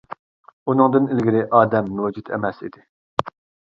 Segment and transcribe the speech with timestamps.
[0.71, 2.87] ئۇنىڭدىن ئىلگىرى ئادەم مەۋجۇت ئەمەس ئىدى.